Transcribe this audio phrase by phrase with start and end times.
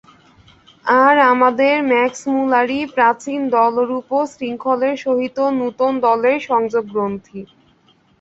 [1.01, 7.41] আর আমাদের ম্যাক্সমূলারই প্রাচীনদলরূপ শৃঙ্খলের সহিত নূতন দলের সংযোগগ্রন্থি।